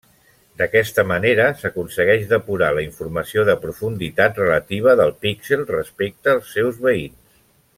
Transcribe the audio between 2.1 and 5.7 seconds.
depurar la informació de profunditat relativa del píxel